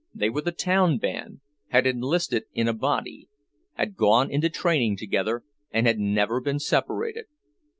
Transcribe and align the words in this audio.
They 0.15 0.31
were 0.31 0.41
the 0.41 0.51
town 0.51 0.97
band, 0.97 1.41
had 1.67 1.85
enlisted 1.85 2.45
in 2.55 2.67
a 2.67 2.73
body, 2.73 3.27
had 3.73 3.95
gone 3.95 4.31
into 4.31 4.49
training 4.49 4.97
together, 4.97 5.43
and 5.71 5.85
had 5.85 5.99
never 5.99 6.41
been 6.41 6.57
separated. 6.57 7.25